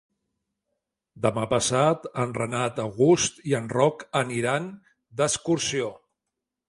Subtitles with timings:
[1.25, 4.71] Demà passat en Renat August i en Roc aniran
[5.21, 5.93] d'excursió.